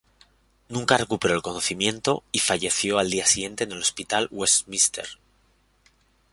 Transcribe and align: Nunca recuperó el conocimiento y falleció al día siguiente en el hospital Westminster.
Nunca 0.67 0.97
recuperó 0.97 1.35
el 1.35 1.43
conocimiento 1.43 2.23
y 2.31 2.39
falleció 2.39 2.97
al 2.97 3.11
día 3.11 3.27
siguiente 3.27 3.65
en 3.65 3.73
el 3.73 3.77
hospital 3.83 4.27
Westminster. 4.31 5.05